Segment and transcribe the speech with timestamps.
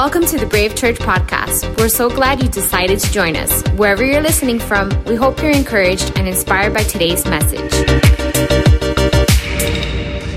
[0.00, 1.76] Welcome to the Brave Church podcast.
[1.76, 3.62] We're so glad you decided to join us.
[3.72, 7.70] Wherever you're listening from, we hope you're encouraged and inspired by today's message.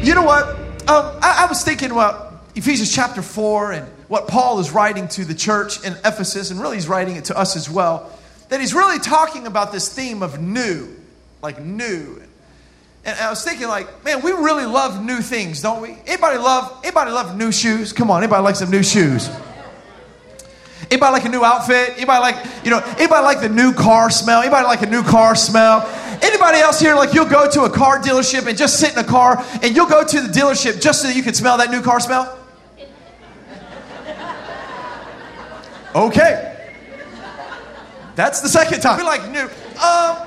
[0.06, 0.50] You know what?
[0.90, 5.24] Um, I, I was thinking about Ephesians chapter 4 and what Paul is writing to
[5.24, 8.12] the church in Ephesus, and really he's writing it to us as well.
[8.50, 10.94] That he's really talking about this theme of new,
[11.42, 12.22] like new.
[13.06, 15.96] And I was thinking, like, man, we really love new things, don't we?
[16.06, 16.82] Anybody love?
[16.84, 17.94] Anybody love new shoes?
[17.94, 19.30] Come on, anybody like some new shoes?
[20.92, 21.92] Anybody like a new outfit?
[21.98, 24.42] Anybody like, you know, anybody like the new car smell?
[24.42, 25.88] Anybody like a new car smell?
[26.22, 29.04] Anybody else here like you'll go to a car dealership and just sit in a
[29.04, 31.82] car and you'll go to the dealership just so that you can smell that new
[31.82, 32.40] car smell?
[35.96, 36.50] Okay.
[38.16, 38.98] That's the second time.
[38.98, 39.50] We like new.
[39.80, 40.18] Um,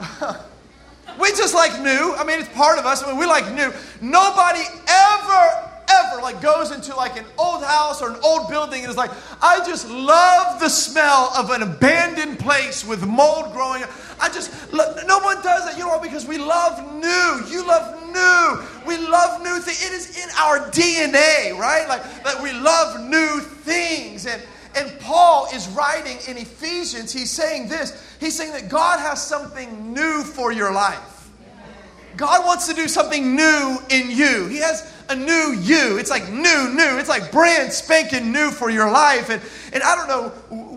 [1.20, 2.14] we just like new.
[2.16, 3.02] I mean, it's part of us.
[3.02, 3.72] I mean, we like new.
[4.00, 8.90] Nobody ever, ever like goes into like an old house or an old building and
[8.90, 9.10] is like,
[9.42, 13.82] I just love the smell of an abandoned place with mold growing.
[14.20, 15.74] I just, no one does that.
[15.76, 16.00] You know?
[16.00, 17.44] Because we love new.
[17.50, 18.86] You love new.
[18.86, 19.84] We love new things.
[19.84, 21.86] It is in our DNA, right?
[21.88, 24.26] Like that we love new things.
[24.26, 24.42] And
[24.76, 28.16] and Paul is writing in Ephesians, he's saying this.
[28.20, 31.28] He's saying that God has something new for your life.
[32.16, 34.46] God wants to do something new in you.
[34.46, 35.98] He has a new you.
[35.98, 36.98] It's like new, new.
[36.98, 39.28] It's like brand spanking new for your life.
[39.28, 40.28] And, and I don't know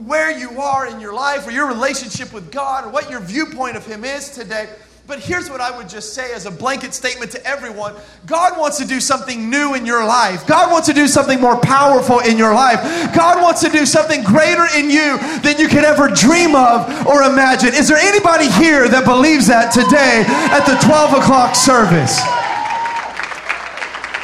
[0.02, 3.78] where you are in your life or your relationship with God or what your viewpoint
[3.78, 4.67] of Him is today.
[5.06, 7.94] But here's what I would just say as a blanket statement to everyone
[8.25, 10.47] God wants to do something new in your life.
[10.47, 12.81] God wants to do something more powerful in your life.
[13.14, 17.23] God wants to do something greater in you than you can ever dream of or
[17.23, 17.73] imagine.
[17.73, 22.43] Is there anybody here that believes that today at the 12 o'clock service?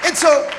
[0.09, 0.49] And so,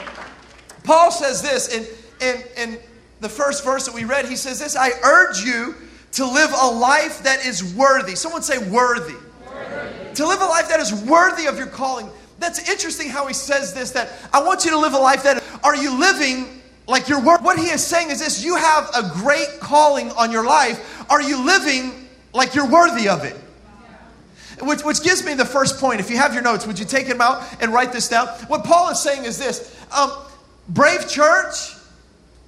[0.84, 1.84] Paul says this in,
[2.20, 2.78] in, in
[3.18, 4.26] the first verse that we read.
[4.26, 5.74] He says this I urge you
[6.12, 8.14] to live a life that is worthy.
[8.14, 9.16] Someone say, worthy
[10.14, 12.08] to live a life that is worthy of your calling.
[12.38, 15.42] That's interesting how he says this that I want you to live a life that
[15.64, 17.42] are you living like your work?
[17.42, 21.04] What he is saying is this you have a great calling on your life.
[21.10, 23.34] Are you living like you're worthy of it?
[24.60, 26.00] Which, which gives me the first point.
[26.00, 28.26] If you have your notes, would you take them out and write this down?
[28.48, 30.10] What Paul is saying is this um,
[30.68, 31.74] Brave Church,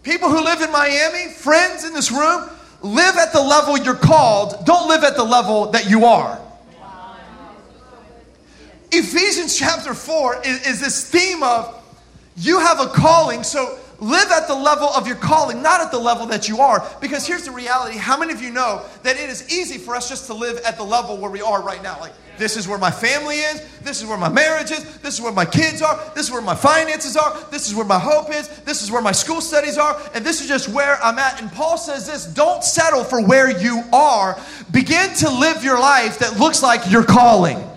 [0.02, 2.50] people who live in Miami, friends in this room,
[2.82, 4.66] live at the level you're called.
[4.66, 6.40] Don't live at the level that you are.
[8.90, 11.82] Ephesians chapter 4 is, is, this theme of
[12.36, 15.98] you have a calling, so live at the level of your calling, not at the
[15.98, 16.86] level that you are.
[17.00, 20.08] Because here's the reality how many of you know that it is easy for us
[20.08, 21.98] just to live at the level where we are right now?
[22.00, 25.20] Like, this is where my family is, this is where my marriage is, this is
[25.20, 28.30] where my kids are, this is where my finances are, this is where my hope
[28.30, 31.40] is, this is where my school studies are, and this is just where I'm at.
[31.40, 34.40] And Paul says this don't settle for where you are,
[34.72, 37.71] begin to live your life that looks like your calling.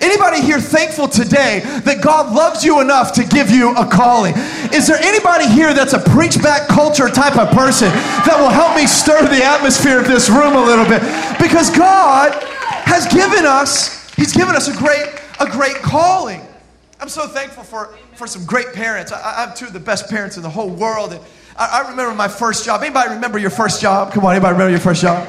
[0.00, 4.34] Anybody here thankful today that God loves you enough to give you a calling?
[4.72, 7.88] Is there anybody here that's a preach back culture type of person
[8.22, 11.02] that will help me stir the atmosphere of this room a little bit?
[11.42, 12.32] Because God
[12.86, 16.42] has given us, He's given us a great, a great calling.
[17.00, 19.10] I'm so thankful for, for some great parents.
[19.10, 21.12] I, have two of the best parents in the whole world.
[21.12, 21.20] And
[21.56, 22.82] I, I remember my first job.
[22.82, 24.12] Anybody remember your first job?
[24.12, 25.26] Come on, anybody remember your first job?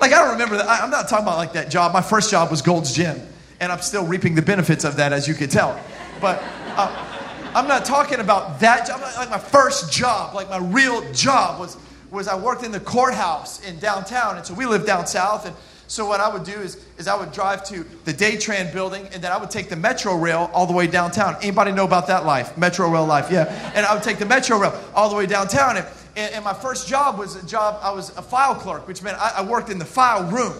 [0.00, 0.68] Like, I don't remember that.
[0.68, 1.92] I, I'm not talking about like that job.
[1.92, 3.20] My first job was Gold's Gym
[3.60, 5.78] and I'm still reaping the benefits of that, as you can tell.
[6.20, 6.42] But
[6.76, 7.06] uh,
[7.54, 8.88] I'm not talking about that.
[9.16, 11.76] Like my first job, like my real job was
[12.10, 15.46] was I worked in the courthouse in downtown, and so we lived down south.
[15.46, 15.54] And
[15.86, 19.22] so what I would do is is I would drive to the Datran building, and
[19.22, 21.36] then I would take the Metro Rail all the way downtown.
[21.42, 22.56] Anybody know about that life?
[22.56, 23.72] Metro Rail life, yeah.
[23.74, 25.76] And I would take the Metro Rail all the way downtown.
[25.76, 27.78] And, and, my first job was a job.
[27.82, 30.54] I was a file clerk, which meant I worked in the file room.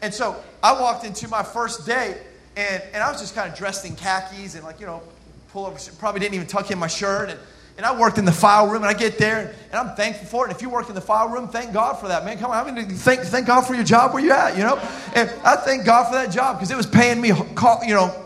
[0.00, 2.20] And so I walked into my first day
[2.56, 5.02] and, and I was just kind of dressed in khakis and like, you know,
[5.48, 7.30] pull over, probably didn't even tuck in my shirt.
[7.30, 7.38] And,
[7.76, 10.26] and I worked in the file room and I get there and, and I'm thankful
[10.26, 10.50] for it.
[10.50, 12.38] And if you work in the file room, thank God for that, man.
[12.38, 14.76] Come on, I mean, thank, thank God for your job where you're at, you know?
[15.16, 18.24] And I thank God for that job because it was paying me, you know,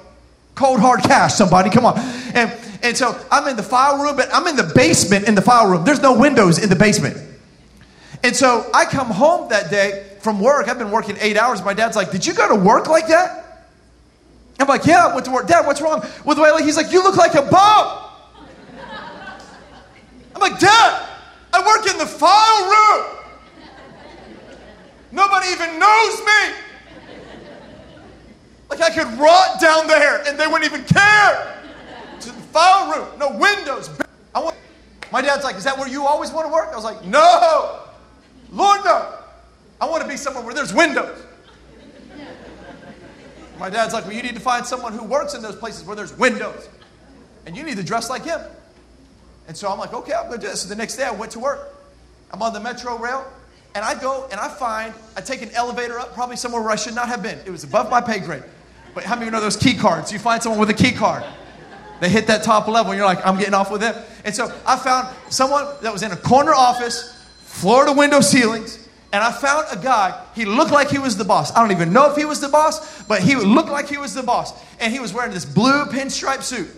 [0.55, 1.99] cold hard cash, somebody, come on.
[2.35, 2.53] And,
[2.83, 5.71] and so I'm in the file room, but I'm in the basement in the file
[5.71, 5.85] room.
[5.85, 7.17] There's no windows in the basement.
[8.23, 10.69] And so I come home that day from work.
[10.69, 11.65] I've been working eight hours.
[11.65, 13.48] My dad's like, Did you go to work like that?
[14.59, 15.47] I'm like, yeah, I went to work.
[15.47, 16.63] Dad, what's wrong with the way I look?
[16.63, 18.05] He's like, you look like a bum.
[20.35, 21.09] I'm like, Dad,
[21.53, 23.19] I work in the file room.
[25.11, 26.55] Nobody even knows me.
[28.69, 31.55] Like I could rot down there and they wouldn't even care.
[32.21, 33.91] To the file room, no windows.
[34.35, 34.57] I want
[35.11, 36.69] My dad's like, Is that where you always want to work?
[36.73, 37.81] I was like, No.
[38.53, 39.15] Lord, no.
[39.81, 41.25] I want to be somewhere where there's windows.
[43.59, 45.97] My dad's like, Well, you need to find someone who works in those places where
[45.97, 46.69] there's windows.
[47.47, 48.41] And you need to dress like him.
[49.47, 50.63] And so I'm like, Okay, I'm going to do this.
[50.63, 51.75] So the next day I went to work.
[52.31, 53.27] I'm on the metro rail.
[53.75, 56.77] And I go and I find, I take an elevator up, probably somewhere where I
[56.77, 57.39] should not have been.
[57.45, 58.43] It was above my pay grade.
[58.95, 60.11] But how many of you know those key cards?
[60.11, 61.23] You find someone with a key card.
[62.01, 63.95] They hit that top level, and you're like, I'm getting off with them.
[64.25, 68.88] And so I found someone that was in a corner office, floor to window ceilings,
[69.13, 70.23] and I found a guy.
[70.35, 71.55] He looked like he was the boss.
[71.57, 74.13] I don't even know if he was the boss, but he looked like he was
[74.15, 74.53] the boss.
[74.81, 76.69] And he was wearing this blue pinstripe suit.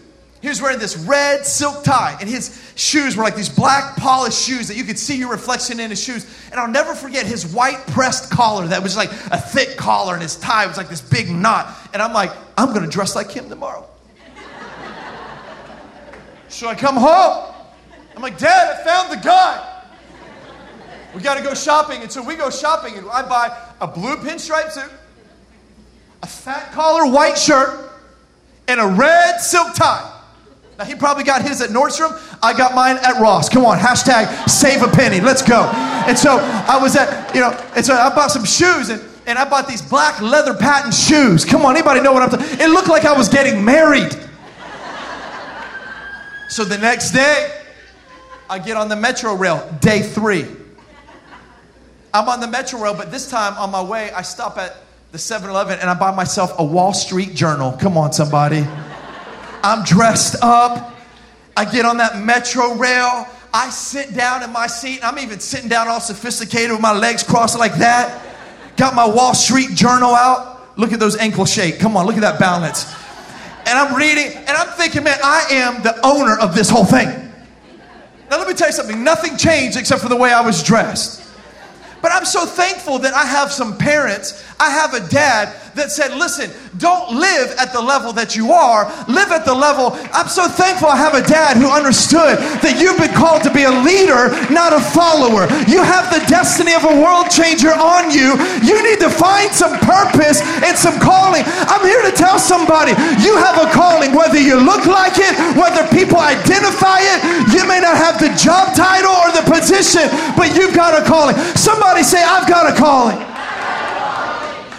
[0.40, 4.40] He was wearing this red silk tie, and his shoes were like these black polished
[4.40, 6.24] shoes that you could see your reflection in his shoes.
[6.50, 10.22] And I'll never forget his white pressed collar that was like a thick collar, and
[10.22, 11.76] his tie was like this big knot.
[11.92, 13.86] And I'm like, I'm gonna dress like him tomorrow.
[16.48, 17.54] so I come home.
[18.16, 19.69] I'm like, Dad, I found the guy.
[21.14, 22.02] We gotta go shopping.
[22.02, 24.90] And so we go shopping, and I buy a blue pinstripe suit,
[26.22, 27.90] a fat collar white shirt,
[28.68, 30.18] and a red silk tie.
[30.78, 32.18] Now, he probably got his at Nordstrom.
[32.42, 33.50] I got mine at Ross.
[33.50, 35.20] Come on, hashtag save a penny.
[35.20, 35.64] Let's go.
[35.64, 39.38] And so I was at, you know, and so I bought some shoes and, and
[39.38, 41.44] I bought these black leather patent shoes.
[41.44, 44.16] Come on, anybody know what I'm talking It looked like I was getting married.
[46.48, 47.60] So the next day,
[48.48, 50.46] I get on the metro rail, day three.
[52.12, 54.76] I'm on the metro rail, but this time on my way, I stop at
[55.12, 57.72] the 7 Eleven and I buy myself a Wall Street Journal.
[57.72, 58.66] Come on, somebody.
[59.62, 60.96] I'm dressed up.
[61.56, 63.26] I get on that metro rail.
[63.52, 65.00] I sit down in my seat.
[65.04, 68.22] I'm even sitting down all sophisticated with my legs crossed like that.
[68.76, 70.78] Got my Wall Street journal out.
[70.78, 71.78] Look at those ankle shake.
[71.78, 72.92] Come on, look at that balance.
[73.66, 77.08] And I'm reading, and I'm thinking, man, I am the owner of this whole thing.
[78.30, 81.19] Now, let me tell you something nothing changed except for the way I was dressed.
[82.02, 86.16] But I'm so thankful that I have some parents, I have a dad that said,
[86.16, 88.88] listen, don't live at the level that you are.
[89.06, 89.94] Live at the level.
[90.12, 93.64] I'm so thankful I have a dad who understood that you've been called to be
[93.64, 95.46] a leader, not a follower.
[95.70, 98.34] You have the destiny of a world changer on you.
[98.64, 101.46] You need to find some purpose and some calling.
[101.70, 102.92] I'm here to tell somebody
[103.22, 107.18] you have a calling, whether you look like it, whether people identify it.
[107.54, 111.34] You may not have the job title or the position, but you've got a calling.
[111.56, 113.18] Somebody say, I've got a calling.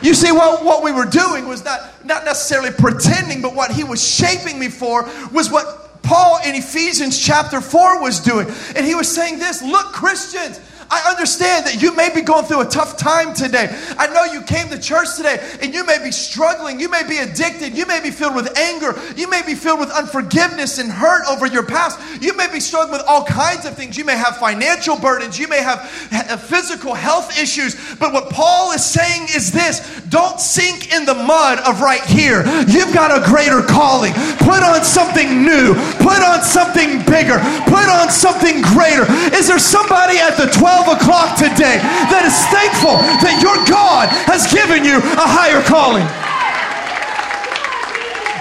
[0.02, 3.84] You see, what, what we were doing was not, not necessarily pretending, but what he
[3.84, 8.48] was shaping me for was what Paul in Ephesians chapter 4 was doing.
[8.76, 10.60] And he was saying this look, Christians,
[10.92, 13.74] I understand that you may be going through a tough time today.
[13.98, 16.82] I know you came to church today and you may be struggling.
[16.82, 17.78] You may be addicted.
[17.78, 19.00] You may be filled with anger.
[19.16, 21.98] You may be filled with unforgiveness and hurt over your past.
[22.22, 23.98] You may be struggling with all kinds of things.
[23.98, 25.40] You may have financial burdens.
[25.40, 25.80] You may have
[26.12, 27.96] uh, physical health issues.
[27.96, 29.80] But what Paul is saying is this
[30.10, 32.44] don't sink in the mud of right here.
[32.68, 34.12] You've got a greater calling.
[34.44, 35.74] Put on something new,
[36.04, 39.08] put on something bigger, put on something greater.
[39.32, 41.78] Is there somebody at the 12 12 o'clock today
[42.10, 46.06] that is thankful that your God has given you a higher calling.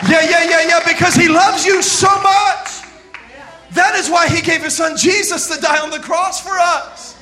[0.08, 2.80] Yeah, yeah, yeah, yeah, because He loves you so much.
[3.72, 7.16] That is why He gave His Son Jesus to die on the cross for us.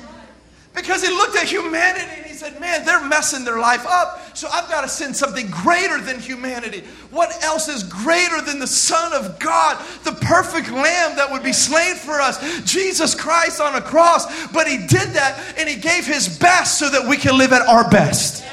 [0.73, 4.35] Because He looked at humanity said, Man, they're messing their life up.
[4.35, 6.83] So I've got to send something greater than humanity.
[7.11, 11.51] What else is greater than the Son of God, the perfect Lamb that would be
[11.51, 12.63] slain for us?
[12.63, 14.47] Jesus Christ on a cross.
[14.51, 17.61] But He did that and He gave His best so that we can live at
[17.63, 18.45] our best.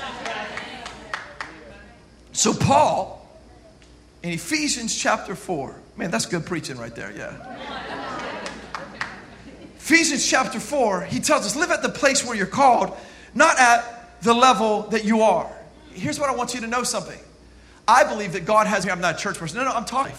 [2.32, 3.26] So, Paul,
[4.22, 7.56] in Ephesians chapter 4, man, that's good preaching right there, yeah.
[9.78, 12.94] Ephesians chapter 4, he tells us live at the place where you're called,
[13.36, 15.50] not at the level that you are
[15.96, 17.18] here's what I want you to know something.
[17.88, 18.92] I believe that God has me.
[18.92, 19.58] I'm not a church person.
[19.58, 20.14] No, no, I'm talking.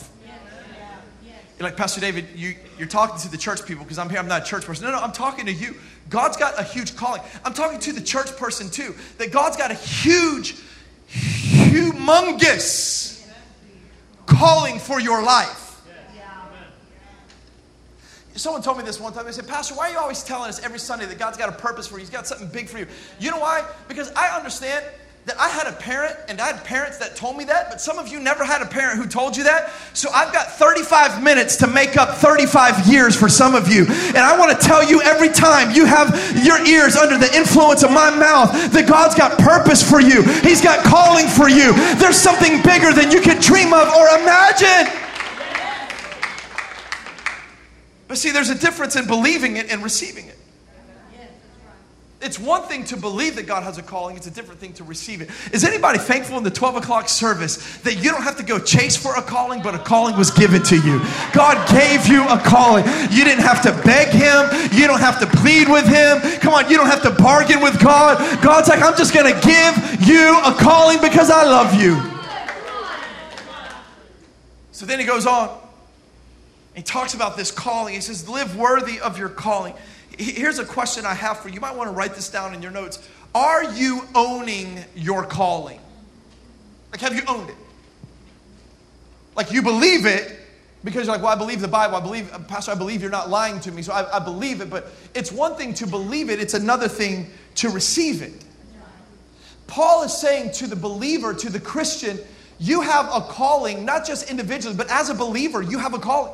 [1.57, 4.19] You're like, Pastor David, you, you're talking to the church people because I'm here.
[4.19, 4.85] I'm not a church person.
[4.85, 5.73] No, no, I'm talking to you.
[6.07, 7.21] God's got a huge calling.
[7.43, 8.93] I'm talking to the church person too.
[9.17, 10.53] That God's got a huge,
[11.09, 13.27] humongous
[14.27, 15.66] calling for your life.
[18.37, 19.25] Someone told me this one time.
[19.25, 21.57] They said, Pastor, why are you always telling us every Sunday that God's got a
[21.57, 22.01] purpose for you?
[22.01, 22.87] He's got something big for you.
[23.19, 23.67] You know why?
[23.87, 24.85] Because I understand
[25.25, 27.97] that I had a parent and I had parents that told me that, but some
[27.97, 29.73] of you never had a parent who told you that.
[29.93, 33.85] So I've got 35 minutes to make up 35 years for some of you.
[33.89, 36.15] And I want to tell you every time you have
[36.45, 40.61] your ears under the influence of my mouth that God's got purpose for you, He's
[40.61, 41.73] got calling for you.
[41.97, 45.06] There's something bigger than you could dream of or imagine.
[48.07, 50.37] But see, there's a difference in believing it and receiving it.
[52.19, 54.83] It's one thing to believe that God has a calling, it's a different thing to
[54.83, 55.29] receive it.
[55.53, 58.97] Is anybody thankful in the 12 o'clock service that you don't have to go chase
[58.97, 60.99] for a calling, but a calling was given to you?
[61.31, 62.85] God gave you a calling.
[63.11, 66.19] You didn't have to beg Him, you don't have to plead with Him.
[66.39, 68.17] Come on, you don't have to bargain with God.
[68.41, 72.01] God's like, I'm just going to give you a calling because I love you.
[74.71, 75.66] So then He goes on.
[76.77, 77.95] He talks about this calling.
[77.95, 79.73] He says, Live worthy of your calling.
[80.15, 81.55] Here's a question I have for you.
[81.55, 83.09] You might want to write this down in your notes.
[83.33, 85.79] Are you owning your calling?
[86.91, 87.55] Like, have you owned it?
[89.35, 90.39] Like, you believe it
[90.83, 91.95] because you're like, well, I believe the Bible.
[91.95, 93.81] I believe, Pastor, I believe you're not lying to me.
[93.81, 94.69] So I, I believe it.
[94.69, 98.45] But it's one thing to believe it, it's another thing to receive it.
[99.65, 102.19] Paul is saying to the believer, to the Christian,
[102.59, 106.33] you have a calling, not just individually, but as a believer, you have a calling.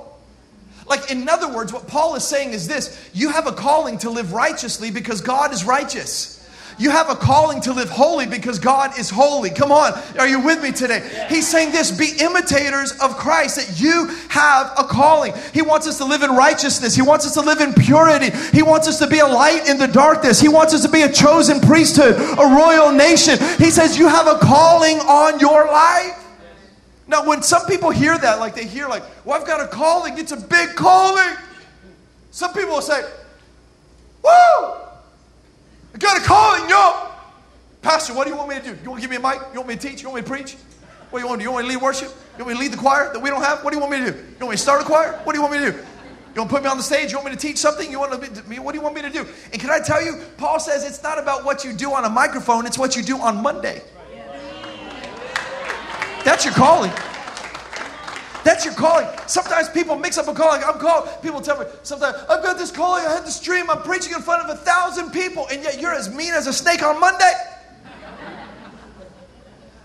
[0.87, 4.09] Like, in other words, what Paul is saying is this you have a calling to
[4.09, 6.33] live righteously because God is righteous.
[6.79, 9.49] You have a calling to live holy because God is holy.
[9.49, 11.27] Come on, are you with me today?
[11.29, 15.33] He's saying this be imitators of Christ, that you have a calling.
[15.53, 18.63] He wants us to live in righteousness, He wants us to live in purity, He
[18.63, 21.11] wants us to be a light in the darkness, He wants us to be a
[21.11, 23.37] chosen priesthood, a royal nation.
[23.57, 26.22] He says, You have a calling on your life.
[27.07, 30.17] Now, when some people hear that, like they hear, like, well, I've got a calling,
[30.17, 31.35] it's a big calling.
[32.31, 33.01] Some people will say,
[34.23, 34.29] Woo!
[34.29, 37.09] I got a calling, yo.
[37.81, 38.77] Pastor, what do you want me to do?
[38.81, 39.41] You want to give me a mic?
[39.51, 40.01] You want me to teach?
[40.01, 40.55] You want me to preach?
[41.09, 41.49] What do you want to do?
[41.49, 42.09] You want me to lead worship?
[42.37, 43.63] You want me to lead the choir that we don't have?
[43.63, 44.17] What do you want me to do?
[44.17, 45.19] You want me to start a choir?
[45.25, 45.77] What do you want me to do?
[46.33, 47.11] You want to put me on the stage?
[47.11, 47.91] You want me to teach something?
[47.91, 49.27] You want be, what do you want me to do?
[49.51, 52.09] And can I tell you, Paul says it's not about what you do on a
[52.09, 53.83] microphone, it's what you do on Monday.
[56.23, 56.91] That's your calling.
[58.43, 59.07] That's your calling.
[59.27, 60.61] Sometimes people mix up a calling.
[60.65, 61.09] I'm called.
[61.21, 63.05] People tell me sometimes I've got this calling.
[63.05, 63.69] I had this dream.
[63.69, 66.53] I'm preaching in front of a thousand people, and yet you're as mean as a
[66.53, 67.31] snake on Monday.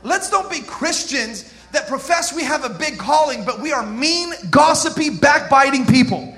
[0.02, 4.32] Let's don't be Christians that profess we have a big calling, but we are mean,
[4.50, 6.34] gossipy, backbiting people.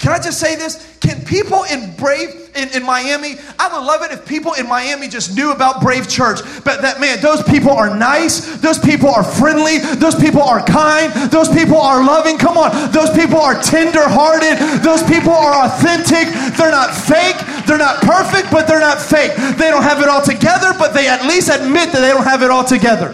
[0.00, 0.80] Can I just say this?
[1.00, 5.08] Can people in Brave, in, in Miami, I would love it if people in Miami
[5.08, 6.40] just knew about Brave Church.
[6.64, 8.56] But that, man, those people are nice.
[8.64, 9.76] Those people are friendly.
[10.00, 11.12] Those people are kind.
[11.30, 12.38] Those people are loving.
[12.38, 12.90] Come on.
[12.92, 14.56] Those people are tender hearted.
[14.80, 16.32] Those people are authentic.
[16.56, 17.36] They're not fake.
[17.68, 19.36] They're not perfect, but they're not fake.
[19.36, 22.42] They don't have it all together, but they at least admit that they don't have
[22.42, 23.12] it all together.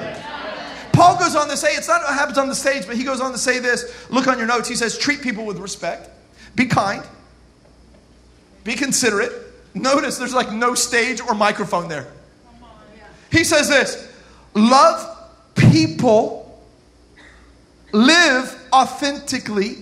[0.93, 3.21] Paul goes on to say, it's not what happens on the stage, but he goes
[3.21, 3.91] on to say this.
[4.09, 4.69] Look on your notes.
[4.69, 6.11] He says, treat people with respect.
[6.57, 7.05] Be kind.
[8.65, 9.33] Be considerate.
[9.75, 12.09] Notice there's like no stage or microphone there.
[13.31, 14.13] He says this
[14.55, 15.17] love
[15.55, 16.65] people,
[17.93, 19.77] live authentically,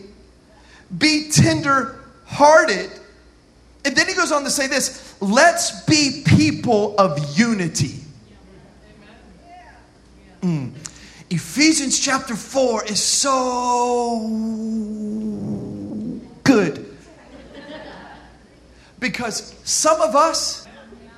[0.99, 2.91] be tender hearted.
[3.85, 8.01] And then he goes on to say this let's be people of unity.
[10.43, 10.73] Mm.
[11.31, 14.19] Ephesians chapter 4 is so
[16.45, 16.97] good.
[19.01, 20.67] Because some of us,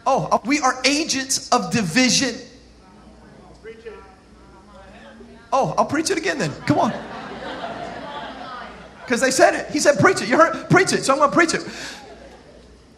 [0.07, 2.35] oh, we are agents of division.
[5.53, 6.53] Oh, I'll preach it again then.
[6.67, 6.93] Come on.
[9.05, 9.71] Because they said it.
[9.71, 10.29] He said, preach it.
[10.29, 10.69] You heard?
[10.69, 11.05] Preach it.
[11.05, 11.65] So I'm going to preach it.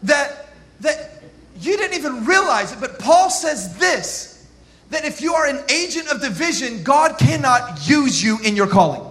[0.03, 0.47] That,
[0.79, 1.21] that
[1.59, 4.47] you didn't even realize it, but Paul says this
[4.89, 9.08] that if you are an agent of division, God cannot use you in your calling.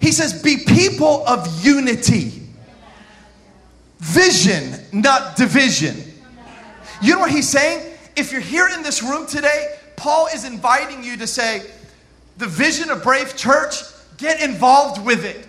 [0.00, 2.32] He says, be people of unity.
[3.98, 5.96] Vision, not division.
[7.02, 7.94] You know what he's saying?
[8.16, 11.62] If you're here in this room today, Paul is inviting you to say,
[12.38, 13.74] the vision of Brave Church,
[14.16, 15.46] get involved with it.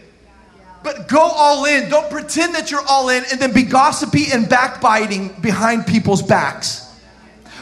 [0.83, 1.89] But go all in.
[1.89, 6.90] Don't pretend that you're all in and then be gossipy and backbiting behind people's backs.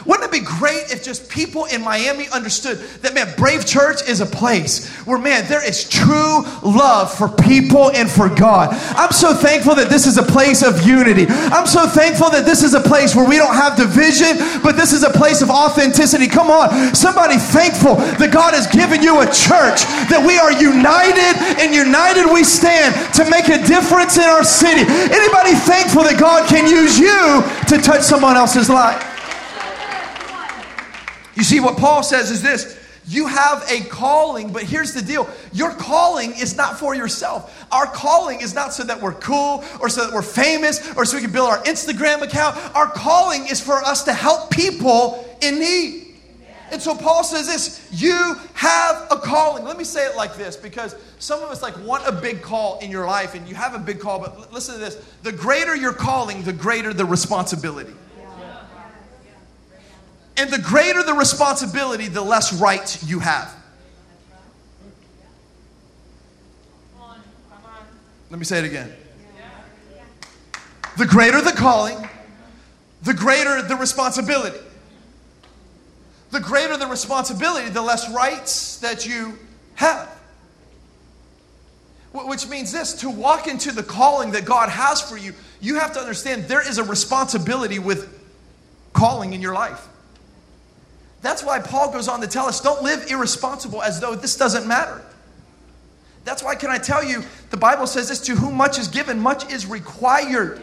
[0.06, 4.20] Wouldn't it be great if just people in Miami understood that, man, Brave Church is
[4.20, 8.70] a place where, man, there is true love for people and for God.
[8.96, 11.26] I'm so thankful that this is a place of unity.
[11.28, 14.92] I'm so thankful that this is a place where we don't have division, but this
[14.92, 16.26] is a place of authenticity.
[16.26, 21.36] Come on, somebody thankful that God has given you a church, that we are united
[21.60, 24.82] and united we stand to make a difference in our city.
[24.86, 29.09] Anybody thankful that God can use you to touch someone else's life?
[31.40, 35.26] You see, what Paul says is this you have a calling, but here's the deal
[35.54, 37.66] your calling is not for yourself.
[37.72, 41.16] Our calling is not so that we're cool or so that we're famous or so
[41.16, 42.58] we can build our Instagram account.
[42.76, 46.08] Our calling is for us to help people in need.
[46.72, 49.64] And so Paul says this, you have a calling.
[49.64, 52.80] Let me say it like this because some of us like want a big call
[52.80, 55.02] in your life and you have a big call, but listen to this.
[55.22, 57.94] The greater your calling, the greater the responsibility.
[60.40, 63.54] And the greater the responsibility, the less rights you have.
[68.30, 68.90] Let me say it again.
[70.96, 72.08] The greater the calling,
[73.02, 74.56] the greater the responsibility.
[76.30, 79.38] The greater the responsibility, the less rights that you
[79.74, 80.08] have.
[82.12, 85.92] Which means this to walk into the calling that God has for you, you have
[85.92, 88.18] to understand there is a responsibility with
[88.94, 89.88] calling in your life.
[91.22, 94.66] That's why Paul goes on to tell us don't live irresponsible as though this doesn't
[94.66, 95.02] matter.
[96.24, 99.18] That's why, can I tell you, the Bible says this to whom much is given,
[99.18, 100.60] much is required.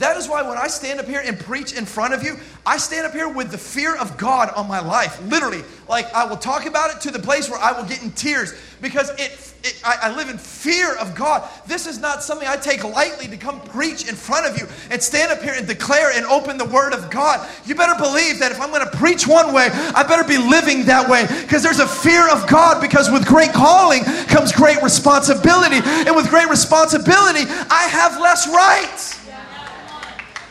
[0.00, 2.78] That is why when I stand up here and preach in front of you, I
[2.78, 5.22] stand up here with the fear of God on my life.
[5.24, 5.62] Literally.
[5.90, 8.54] Like I will talk about it to the place where I will get in tears
[8.80, 11.46] because it, it I, I, live in fear of God.
[11.66, 15.02] This is not something I take lightly to come preach in front of you and
[15.02, 17.46] stand up here and declare and open the word of God.
[17.66, 20.86] You better believe that if I'm going to preach one way, I better be living
[20.86, 25.82] that way because there's a fear of God because with great calling comes great responsibility.
[25.84, 29.19] And with great responsibility, I have less rights.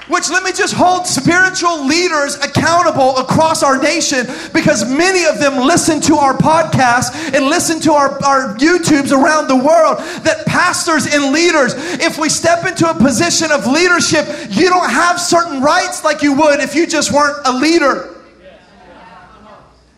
[0.10, 5.58] Which let me just hold spiritual leaders accountable across our nation because many of them
[5.58, 10.00] listen to our podcast and listen to our, our YouTubes around the world.
[10.26, 15.22] That pastors and leaders, if we step into a position of leadership, you don't have
[15.22, 18.16] certain rights like you would if you just weren't a leader.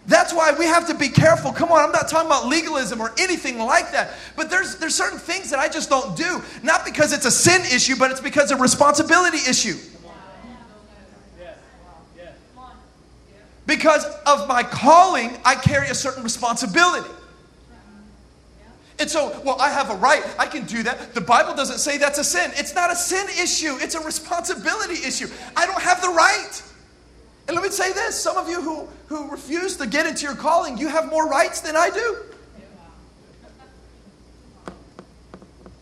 [0.07, 1.53] That's why we have to be careful.
[1.53, 4.11] Come on, I'm not talking about legalism or anything like that.
[4.35, 7.61] But there's there's certain things that I just don't do, not because it's a sin
[7.73, 9.77] issue, but it's because of a responsibility issue.
[13.65, 17.09] Because of my calling, I carry a certain responsibility.
[18.99, 20.23] And so, well, I have a right.
[20.37, 21.15] I can do that.
[21.15, 22.51] The Bible doesn't say that's a sin.
[22.55, 25.27] It's not a sin issue, it's a responsibility issue.
[25.55, 26.63] I don't have the right.
[27.47, 30.35] And let me say this some of you who, who refuse to get into your
[30.35, 32.17] calling, you have more rights than I do.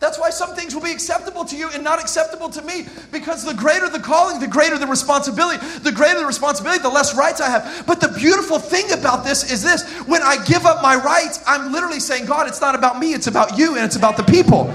[0.00, 3.44] That's why some things will be acceptable to you and not acceptable to me because
[3.44, 5.64] the greater the calling, the greater the responsibility.
[5.80, 7.86] The greater the responsibility, the less rights I have.
[7.86, 11.70] But the beautiful thing about this is this when I give up my rights, I'm
[11.70, 14.72] literally saying, God, it's not about me, it's about you and it's about the people.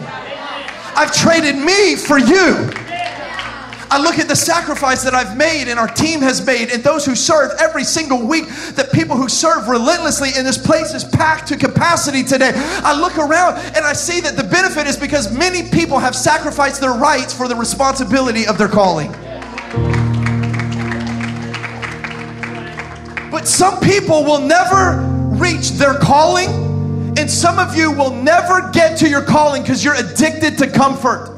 [0.95, 2.84] I've traded me for you.
[3.89, 7.05] I look at the sacrifice that I've made and our team has made, and those
[7.05, 11.47] who serve every single week, the people who serve relentlessly, and this place is packed
[11.49, 12.51] to capacity today.
[12.55, 16.81] I look around and I see that the benefit is because many people have sacrificed
[16.81, 19.11] their rights for the responsibility of their calling.
[23.31, 25.01] But some people will never
[25.35, 26.49] reach their calling,
[27.17, 31.34] and some of you will never get to your calling because you're addicted to comfort.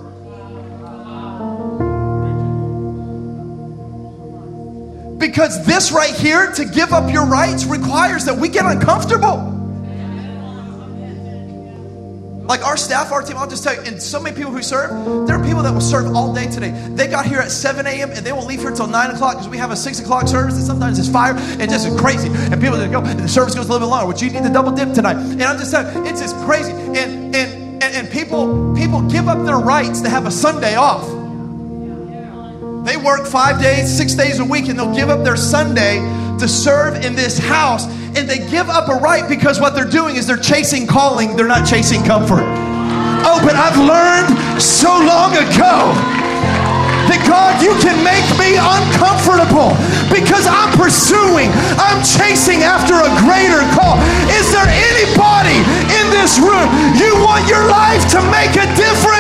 [5.18, 9.54] Because this right here, to give up your rights, requires that we get uncomfortable.
[12.48, 15.28] Like our staff, our team, I'll just tell you, and so many people who serve,
[15.28, 16.72] there are people that will serve all day today.
[16.92, 18.12] They got here at 7 a.m.
[18.12, 20.56] and they will leave here until 9 o'clock because we have a 6 o'clock service
[20.56, 22.30] and sometimes it's fire and just crazy.
[22.30, 24.44] And people just go, and the service goes a little bit longer, which you need
[24.44, 25.18] to double dip tonight.
[25.18, 26.72] And I'm just you, it's just crazy.
[26.72, 31.17] And, and, and, and people, people give up their rights to have a Sunday off.
[32.88, 36.00] They work five days, six days a week, and they'll give up their Sunday
[36.40, 37.84] to serve in this house.
[38.16, 41.52] And they give up a right because what they're doing is they're chasing calling, they're
[41.52, 42.48] not chasing comfort.
[43.28, 45.92] Oh, but I've learned so long ago
[47.12, 49.76] that God, you can make me uncomfortable
[50.08, 54.00] because I'm pursuing, I'm chasing after a greater call.
[54.32, 55.60] Is there anybody
[55.92, 59.17] in this room you want your life to make a difference?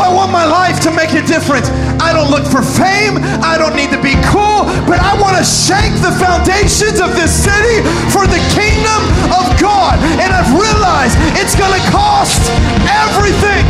[0.00, 1.68] I want my life to make a difference.
[2.00, 3.20] I don't look for fame.
[3.44, 7.30] I don't need to be cool, but I want to shake the foundations of this
[7.30, 10.00] city for the kingdom of God.
[10.18, 12.40] And I've realized it's going to cost
[12.88, 13.64] everything.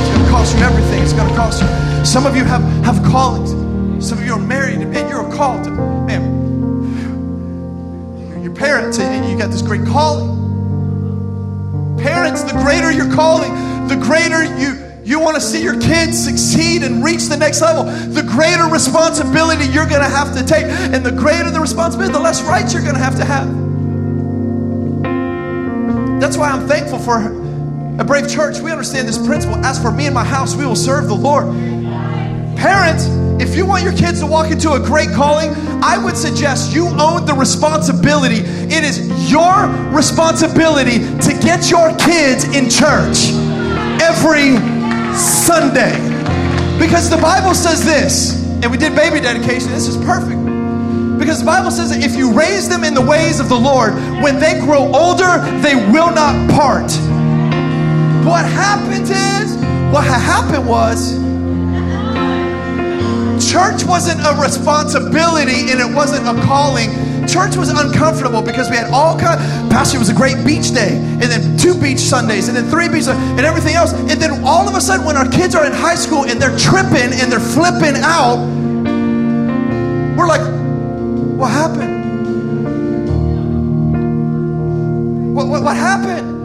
[0.00, 1.02] It's going to cost you everything.
[1.04, 1.68] It's going to cost you.
[2.04, 3.52] Some of you have, have callings.
[4.04, 6.42] Some of you are married and you're called to, man,
[8.42, 10.40] your parents you got this great calling.
[11.98, 13.52] Parents, the greater your calling,
[13.88, 17.84] the greater you you want to see your kids succeed and reach the next level,
[17.84, 20.64] the greater responsibility you're going to have to take.
[20.64, 23.48] And the greater the responsibility, the less rights you're going to have to have.
[26.20, 27.18] That's why I'm thankful for
[27.98, 28.60] a brave church.
[28.60, 29.56] We understand this principle.
[29.56, 31.46] As for me and my house, we will serve the Lord.
[32.56, 33.06] Parents,
[33.42, 35.50] if you want your kids to walk into a great calling,
[35.82, 38.38] I would suggest you own the responsibility.
[38.38, 43.41] It is your responsibility to get your kids in church
[44.12, 44.56] every
[45.16, 45.96] Sunday.
[46.78, 50.38] Because the Bible says this, and we did baby dedication, this is perfect.
[51.18, 53.94] Because the Bible says that if you raise them in the ways of the Lord,
[54.22, 56.90] when they grow older, they will not part.
[58.26, 59.56] What happened is,
[59.92, 61.16] what happened was,
[63.50, 66.90] church wasn't a responsibility and it wasn't a calling.
[67.32, 69.40] Church was uncomfortable because we had all kind.
[69.70, 72.90] Pastor, it was a great beach day, and then two beach Sundays, and then three
[72.90, 73.94] beach, and everything else.
[73.94, 76.58] And then all of a sudden, when our kids are in high school and they're
[76.58, 78.36] tripping and they're flipping out,
[80.14, 80.42] we're like,
[81.38, 82.02] what happened?
[85.34, 86.42] What, what, what happened?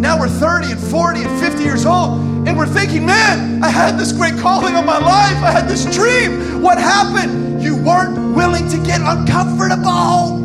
[0.00, 4.00] Now we're 30 and 40 and 50 years old, and we're thinking, man, I had
[4.00, 5.36] this great calling on my life.
[5.44, 6.60] I had this dream.
[6.60, 7.55] What happened?
[7.66, 10.38] You weren't willing to get uncomfortable.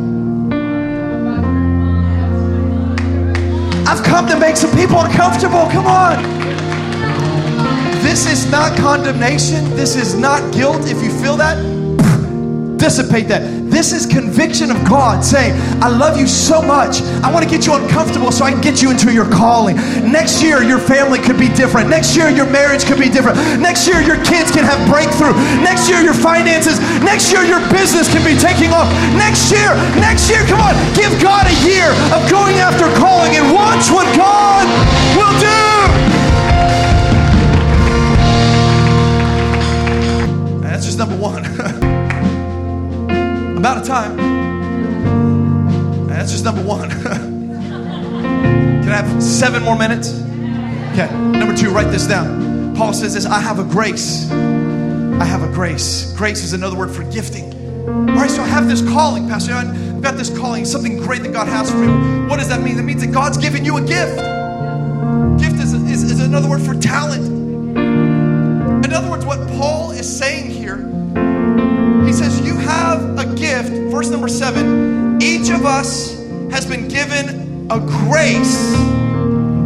[3.86, 5.68] I've come to make some people uncomfortable.
[5.70, 6.20] Come on.
[8.02, 9.70] This is not condemnation.
[9.76, 10.90] This is not guilt.
[10.90, 11.58] If you feel that,
[12.76, 13.61] dissipate that.
[13.72, 17.00] This is conviction of God saying, I love you so much.
[17.24, 19.76] I want to get you uncomfortable so I can get you into your calling.
[20.04, 21.88] Next year, your family could be different.
[21.88, 23.38] Next year, your marriage could be different.
[23.64, 25.32] Next year, your kids can have breakthrough.
[25.64, 26.78] Next year, your finances.
[27.00, 28.92] Next year, your business can be taking off.
[29.16, 33.56] Next year, next year, come on, give God a year of going after calling and
[33.56, 34.68] watch what God
[35.16, 35.48] will do.
[40.60, 41.88] That's just number one.
[43.62, 44.16] about a time.
[46.08, 46.90] That's just number one.
[46.90, 50.20] Can I have seven more minutes?
[50.90, 52.74] Okay, number two, write this down.
[52.74, 54.28] Paul says this I have a grace.
[54.32, 56.12] I have a grace.
[56.16, 57.54] Grace is another word for gifting.
[57.88, 59.52] All right, so I have this calling, Pastor.
[59.52, 62.26] I've got this calling, something great that God has for me.
[62.28, 62.76] What does that mean?
[62.78, 64.16] That means that God's given you a gift.
[65.38, 67.28] Gift is, is, is another word for talent.
[68.84, 70.41] In other words, what Paul is saying
[73.92, 76.14] Verse number seven each of us
[76.50, 78.72] has been given a grace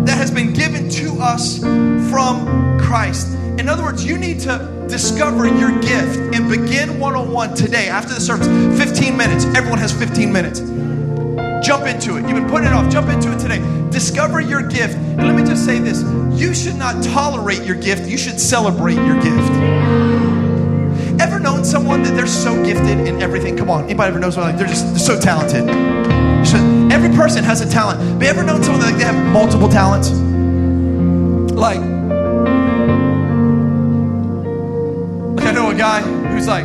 [0.05, 3.29] that has been given to us from Christ.
[3.61, 8.21] In other words, you need to discover your gift and begin 101 today after the
[8.21, 8.49] service.
[8.77, 9.45] 15 minutes.
[9.57, 10.59] Everyone has 15 minutes.
[11.65, 12.23] Jump into it.
[12.23, 12.91] You've been putting it off.
[12.91, 13.61] Jump into it today.
[13.91, 14.97] Discover your gift.
[14.97, 16.03] And let me just say this
[16.39, 19.46] you should not tolerate your gift, you should celebrate your gift.
[21.19, 23.57] Ever known someone that they're so gifted in everything?
[23.57, 25.69] Come on, anybody ever knows someone like they're just they're so talented?
[26.93, 28.19] every person has a talent.
[28.19, 30.11] But ever known someone that like, they have multiple talents?
[31.53, 31.79] Like,
[35.37, 36.65] like I know a guy who's like,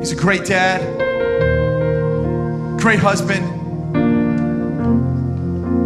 [0.00, 0.80] he's a great dad,
[2.80, 3.58] great husband.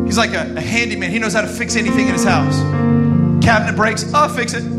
[0.06, 1.10] He's like a, a handyman.
[1.10, 2.58] He knows how to fix anything in his house.
[3.42, 4.73] Cabinet breaks, I'll fix it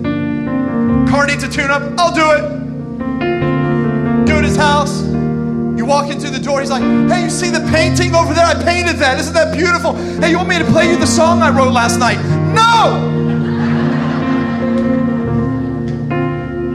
[1.10, 4.26] car needs a tune up, I'll do it.
[4.26, 5.04] Do it his house.
[5.78, 8.46] You walk into the door, he's like, Hey, you see the painting over there?
[8.46, 9.20] I painted that.
[9.20, 9.94] Isn't that beautiful?
[9.94, 12.18] Hey, you want me to play you the song I wrote last night?
[12.54, 13.14] No!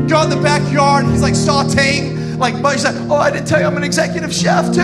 [0.06, 3.66] Go in the backyard, he's like sauteing, like, he's like, Oh, I didn't tell you
[3.66, 4.80] I'm an executive chef too.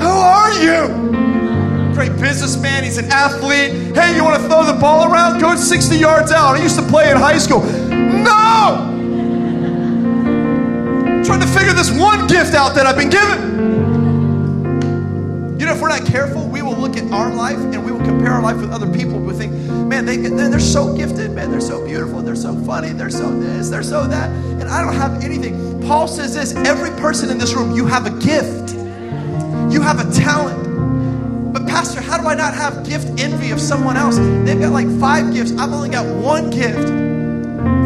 [0.00, 1.09] Who are you?
[2.00, 2.82] Great businessman.
[2.82, 3.94] He's an athlete.
[3.94, 5.38] Hey, you want to throw the ball around?
[5.38, 6.56] Go 60 yards out.
[6.56, 7.60] I used to play in high school.
[7.60, 8.88] No!
[11.22, 13.60] Trying to figure this one gift out that I've been given.
[15.60, 18.02] You know, if we're not careful, we will look at our life and we will
[18.02, 19.18] compare our life with other people.
[19.18, 23.10] We think, man, they, they're so gifted, man, they're so beautiful, they're so funny, they're
[23.10, 25.82] so this, they're so that, and I don't have anything.
[25.82, 28.72] Paul says this every person in this room, you have a gift,
[29.70, 30.69] you have a talent.
[31.58, 34.16] Pastor, how do I not have gift envy of someone else?
[34.18, 35.52] They've got like five gifts.
[35.52, 36.88] I've only got one gift.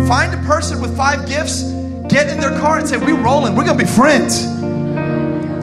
[0.08, 1.62] Find a person with five gifts,
[2.08, 3.56] get in their car and say, We're rolling.
[3.56, 4.46] We're going to be friends.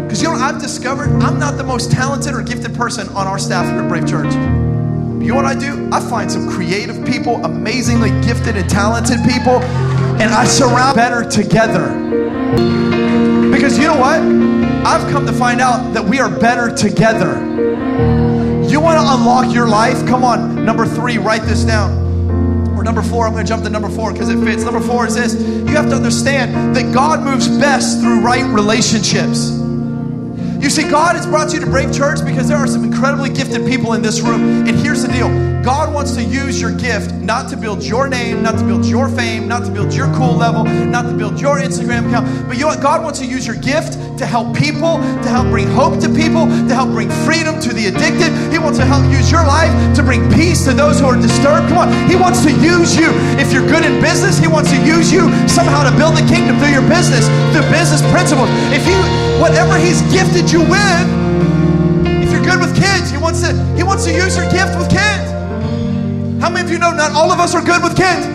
[0.02, 1.10] Because you know I've discovered?
[1.22, 4.34] I'm not the most talented or gifted person on our staff here at Brave Church.
[5.22, 5.88] You know what I do?
[5.92, 9.62] I find some creative people, amazingly gifted and talented people,
[10.20, 11.88] and I surround better together.
[13.52, 14.20] Because you know what?
[14.86, 17.81] I've come to find out that we are better together.
[18.92, 20.06] Want to unlock your life?
[20.06, 21.98] Come on, number three, write this down.
[22.78, 24.66] Or number four, I'm going to jump to number four because it fits.
[24.66, 29.61] Number four is this you have to understand that God moves best through right relationships.
[30.62, 33.65] You see, God has brought you to Brave Church because there are some incredibly gifted
[33.65, 34.67] people in this room.
[34.67, 35.28] And here's the deal
[35.63, 39.10] God wants to use your gift not to build your name, not to build your
[39.10, 42.47] fame, not to build your cool level, not to build your Instagram account.
[42.47, 42.82] But you know what?
[42.82, 46.45] God wants to use your gift to help people, to help bring hope to people,
[46.45, 48.34] to help bring freedom to the addicted.
[48.52, 51.69] He wants to help use your life to bring peace to those who are disturbed.
[51.69, 52.10] Come on.
[52.10, 53.10] He wants to use you.
[53.38, 56.58] If you're good in business, He wants to use you somehow to build the kingdom
[56.58, 58.50] through your business, through business principles.
[58.74, 58.97] If you,
[59.38, 61.08] whatever He's gifted you with,
[62.24, 64.90] if you're good with kids, He wants to, He wants to use your gift with
[64.90, 65.32] kids.
[66.42, 68.26] How many of you know not all of us are good with kids?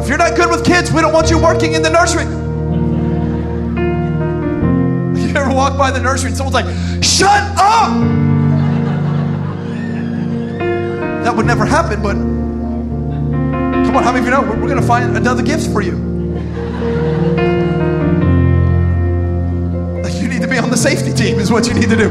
[0.00, 2.24] If you're not good with kids, we don't want you working in the nursery.
[5.26, 7.92] You ever walk by the nursery and someone's like, shut up!
[11.24, 12.14] That would never happen, but
[13.84, 15.82] come on, how many of you know we're, we're going to find another gift for
[15.82, 17.15] you?
[20.76, 22.10] The safety team, is what you need to do.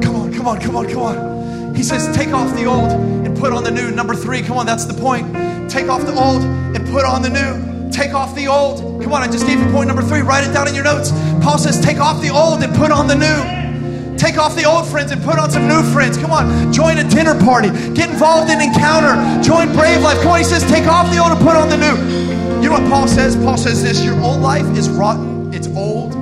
[0.00, 1.74] Come on, come on, come on, come on.
[1.74, 2.90] He says, take off the old
[3.26, 3.90] and put on the new.
[3.90, 5.26] Number three, come on, that's the point.
[5.70, 7.90] Take off the old and put on the new.
[7.92, 9.02] Take off the old.
[9.02, 10.22] Come on, I just gave you point number three.
[10.22, 11.10] Write it down in your notes.
[11.42, 14.16] Paul says, take off the old and put on the new.
[14.16, 16.16] Take off the old friends and put on some new friends.
[16.16, 17.68] Come on, join a dinner party.
[17.92, 19.12] Get involved in encounter.
[19.42, 20.22] Join Brave Life.
[20.22, 22.25] Come on, he says, take off the old and put on the new.
[22.62, 23.36] You know what Paul says?
[23.36, 26.12] Paul says this your old life is rotten, it's old.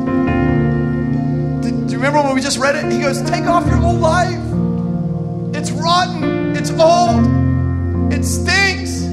[1.62, 2.90] Do you remember when we just read it?
[2.92, 4.40] He goes, take off your old life.
[5.57, 9.05] It's rotten, it's old, it stinks.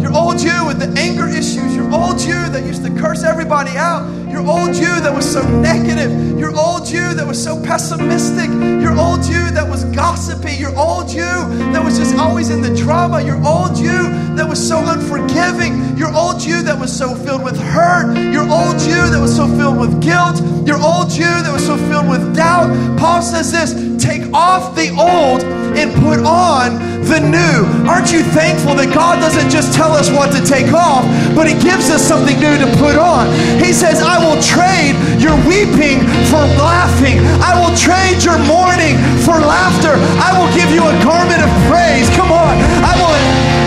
[0.00, 3.76] Your old you with the anger issues, your old you that used to curse everybody
[3.76, 8.48] out, your old you that was so negative, your old you that was so pessimistic,
[8.48, 11.24] your old you that was gossipy, your old you
[11.72, 16.14] that was just always in the drama, your old you that was so unforgiving, your
[16.14, 19.80] old you that was so filled with hurt, your old you that was so filled
[19.80, 22.68] with guilt, your old you that was so filled with doubt.
[22.98, 25.42] Paul says this take off the old
[25.76, 27.64] and put on the new.
[27.88, 31.54] Aren't you thankful that God doesn't just tell us what to take off, but He
[31.56, 33.32] gives us something new to put on?
[33.58, 39.40] He says, I will trade your weeping for laughing, I will trade your mourning for
[39.40, 42.08] laughter, I will give you a garment of praise.
[42.14, 43.65] Come on, I will.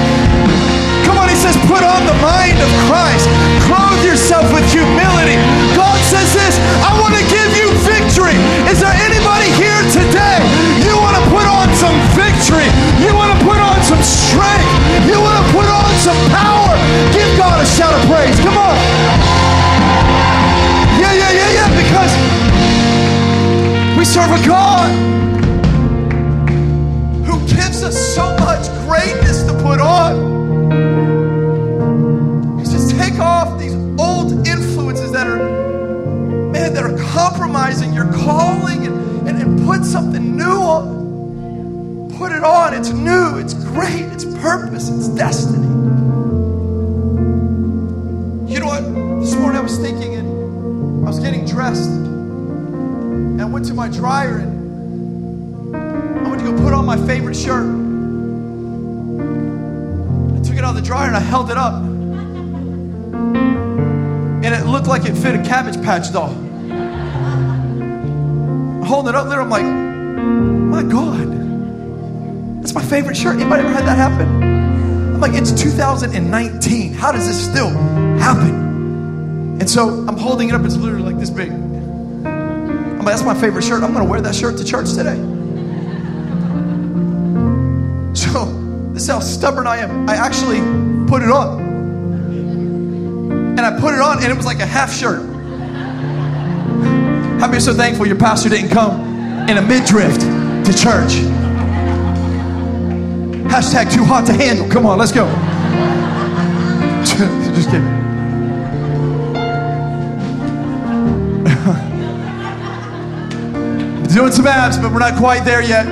[1.69, 3.29] Put on the mind of Christ,
[3.69, 5.37] clothe yourself with humility.
[5.77, 8.33] God says this, I want to give you victory.
[8.65, 10.41] Is there anybody here today?
[10.81, 12.65] You want to put on some victory.
[12.97, 14.73] You want to put on some strength.
[15.05, 16.73] You want to put on some power.
[17.13, 18.33] Give God a shout of praise.
[18.41, 18.73] Come on.
[20.97, 22.11] Yeah, yeah, yeah, yeah, because
[23.93, 24.89] we serve a God
[42.39, 42.73] it on.
[42.73, 45.67] It's new, it's great, it's purpose, it's destiny.
[48.51, 48.81] You know what?
[49.19, 51.89] This morning I was thinking and I was getting dressed.
[51.89, 57.35] And I went to my dryer and I went to go put on my favorite
[57.35, 57.67] shirt.
[60.35, 61.83] I took it out of the dryer and I held it up.
[64.43, 66.33] And it looked like it fit a cabbage patch doll.
[68.85, 71.38] Holding it up there, I'm like, my God.
[72.61, 73.35] That's my favorite shirt.
[73.39, 74.43] Anybody ever had that happen?
[74.43, 76.93] I'm like, it's 2019.
[76.93, 77.69] How does this still
[78.19, 79.57] happen?
[79.59, 80.63] And so I'm holding it up.
[80.63, 81.49] It's literally like this big.
[81.49, 83.83] I'm like, that's my favorite shirt.
[83.83, 85.15] I'm going to wear that shirt to church today.
[88.13, 88.45] So
[88.93, 90.09] this is how stubborn I am.
[90.09, 90.59] I actually
[91.07, 91.59] put it on.
[93.57, 95.21] And I put it on, and it was like a half shirt.
[97.39, 99.01] How many are so thankful your pastor didn't come
[99.49, 101.38] in a midriff to church?
[103.49, 104.69] Hashtag too hot to handle.
[104.69, 105.25] Come on, let's go.
[107.55, 107.83] Just kidding.
[114.13, 115.87] Doing some abs, but we're not quite there yet.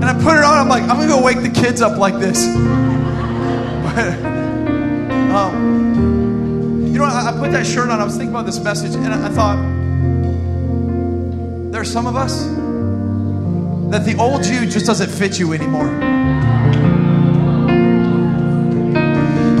[0.00, 0.58] And I put it on.
[0.58, 2.44] I'm like, I'm gonna go wake the kids up like this.
[5.34, 8.00] um, you know, I, I put that shirt on.
[8.00, 9.56] I was thinking about this message, and I, I thought
[11.70, 12.59] there are some of us
[13.90, 15.88] that the old you just doesn't fit you anymore.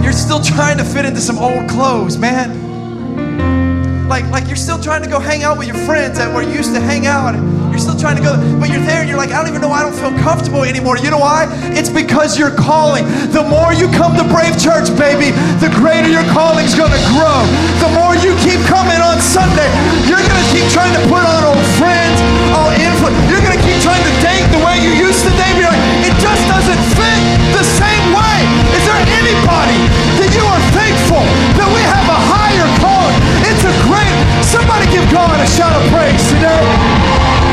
[0.02, 4.08] You're still trying to fit into some old clothes, man.
[4.08, 6.54] Like, like you're still trying to go hang out with your friends that where you
[6.54, 7.34] used to hang out.
[7.80, 9.72] You're still trying to go, but you're there and you're like, I don't even know,
[9.72, 11.00] I don't feel comfortable anymore.
[11.00, 11.48] You know why?
[11.72, 13.08] It's because you're calling.
[13.32, 15.32] The more you come to Brave Church, baby,
[15.64, 17.40] the greater your calling's gonna grow.
[17.80, 19.64] The more you keep coming on Sunday,
[20.04, 22.20] you're gonna keep trying to put on old friends,
[22.52, 23.16] all influence.
[23.32, 25.56] You're gonna keep trying to date the way you used to date.
[25.56, 27.16] You're like, it just doesn't fit
[27.56, 28.36] the same way.
[28.76, 29.80] Is there anybody
[30.20, 31.24] that you are thankful
[31.56, 33.16] that we have a higher calling?
[33.48, 37.49] It's a great, somebody give God a shout of praise today.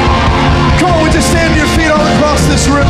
[0.80, 2.86] Come on, would you stand your feet all across this room?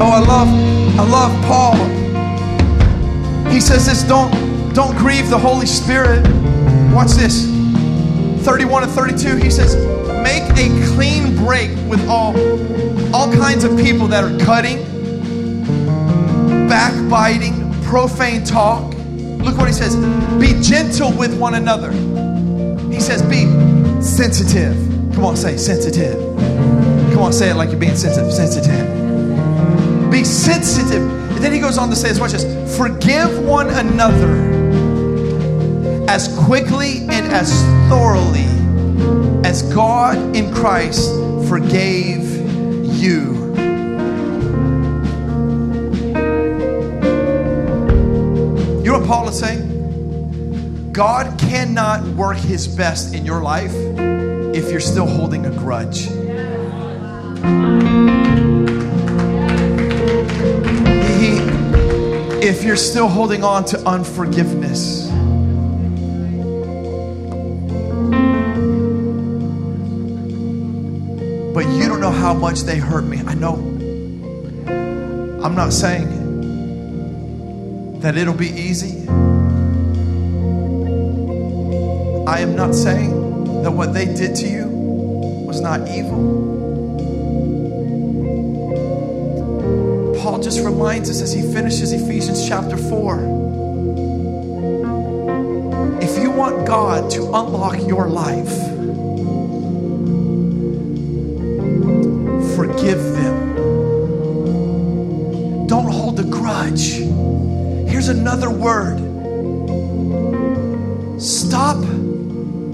[0.00, 0.48] Oh, I love,
[0.98, 1.76] I love Paul.
[3.50, 4.32] He says this, don't,
[4.74, 6.22] don't grieve the Holy Spirit.
[6.92, 7.46] Watch this.
[8.44, 9.76] 31 and 32, he says,
[10.22, 12.36] make a clean break with all,
[13.14, 14.78] all kinds of people that are cutting,
[16.68, 18.93] backbiting, profane talk.
[19.44, 19.94] Look what he says.
[20.40, 21.92] Be gentle with one another.
[22.90, 23.44] He says, be
[24.02, 24.74] sensitive.
[25.14, 26.16] Come on, say sensitive.
[27.12, 28.32] Come on, say it like you're being sensitive.
[28.32, 30.10] Sensitive.
[30.10, 31.02] Be sensitive.
[31.02, 32.18] And then he goes on to say this.
[32.18, 32.76] Watch this.
[32.76, 34.54] Forgive one another
[36.08, 38.46] as quickly and as thoroughly
[39.44, 41.10] as God in Christ
[41.48, 42.24] forgave
[42.94, 43.33] you.
[49.06, 50.92] Paul is saying?
[50.92, 56.04] God cannot work his best in your life if you're still holding a grudge.
[61.18, 61.36] He,
[62.46, 65.08] if you're still holding on to unforgiveness.
[71.52, 73.20] But you don't know how much they hurt me.
[73.26, 73.56] I know.
[75.44, 76.23] I'm not saying
[78.04, 79.08] that it'll be easy.
[82.28, 86.20] I am not saying that what they did to you was not evil.
[90.20, 93.16] Paul just reminds us as he finishes Ephesians chapter 4.
[96.02, 98.52] If you want God to unlock your life,
[102.54, 103.13] forgive
[108.04, 108.98] Here's another word
[111.18, 111.80] stop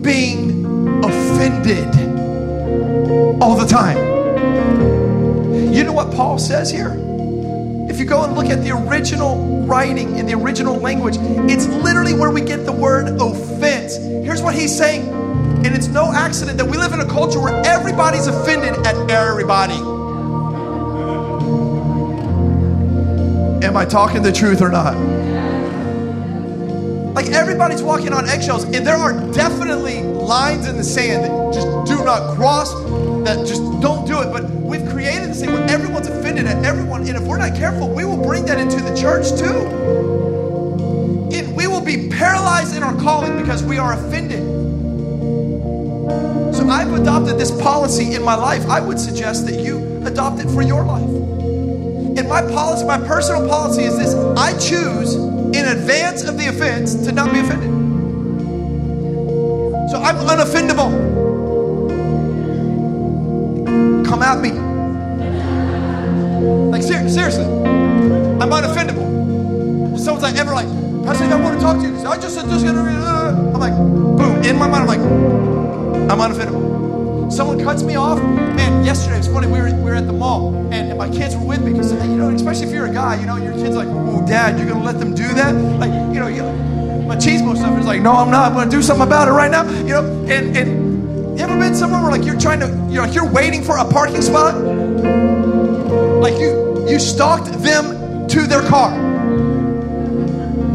[0.03, 0.66] being
[1.05, 1.87] offended
[3.40, 3.97] all the time.
[5.73, 6.97] You know what Paul says here?
[7.88, 11.14] If you go and look at the original writing in the original language,
[11.49, 13.99] it's literally where we get the word offense.
[13.99, 15.09] Here's what he's saying,
[15.64, 19.99] and it's no accident that we live in a culture where everybody's offended at everybody.
[23.70, 24.96] Am I talking the truth or not?
[27.14, 31.68] Like everybody's walking on eggshells, and there are definitely lines in the sand that just
[31.87, 32.74] do not cross,
[33.24, 34.33] that just don't do it.
[34.33, 37.88] But we've created this thing where everyone's offended at everyone, and if we're not careful,
[37.88, 39.68] we will bring that into the church too.
[41.33, 44.42] And we will be paralyzed in our calling because we are offended.
[46.56, 48.68] So I've adopted this policy in my life.
[48.68, 51.39] I would suggest that you adopt it for your life.
[52.28, 57.12] My policy, my personal policy is this I choose in advance of the offense to
[57.12, 57.70] not be offended.
[59.90, 60.90] So I'm unoffendable.
[64.06, 64.52] Come at me.
[66.70, 69.94] Like ser- seriously, I'm unoffendable.
[69.94, 70.68] If someone's like ever like,
[71.04, 71.96] Pastor, I want to talk to you.
[72.06, 72.62] I just said this.
[72.62, 74.42] I'm like, boom.
[74.44, 75.00] In my mind, I'm like,
[76.11, 76.80] I'm unoffendable.
[77.31, 78.21] Someone cuts me off.
[78.21, 79.47] Man, yesterday was funny.
[79.47, 81.93] We were, we were at the mall, and, and my kids were with me because
[81.93, 84.69] you know, especially if you're a guy, you know, your kid's like, "Oh, Dad, you're
[84.69, 86.43] gonna let them do that?" Like, you know, you,
[87.07, 88.51] my cheesemo stuff is like, "No, I'm not.
[88.51, 91.75] I'm gonna do something about it right now." You know, and and you ever been
[91.75, 94.57] somewhere where like you're trying to, you're like you're waiting for a parking spot,
[96.21, 98.90] like you you stalked them to their car.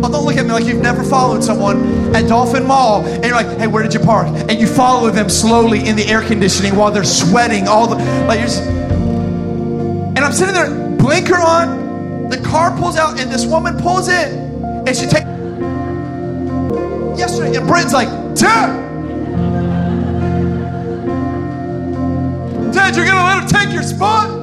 [0.06, 3.34] Oh, don't look at me like you've never followed someone at Dolphin Mall and you're
[3.34, 4.28] like, hey, where did you park?
[4.28, 7.96] And you follow them slowly in the air conditioning while they're sweating all the
[8.28, 13.48] like you're just, and I'm sitting there, blinker on, the car pulls out, and this
[13.48, 15.26] woman pulls in, and she takes
[17.20, 18.84] yesterday, and Brent's like, Dad!
[22.72, 24.35] Dad, you're gonna let him take your spot?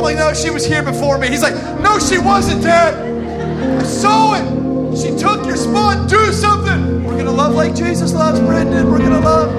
[0.00, 1.28] I'm like, no, she was here before me.
[1.28, 2.94] He's like, no, she wasn't, Dad.
[3.80, 4.96] I saw it.
[4.96, 6.08] She took your spot.
[6.08, 7.04] Do something.
[7.04, 8.90] We're gonna love like Jesus loves Brendan.
[8.90, 9.50] We're gonna love.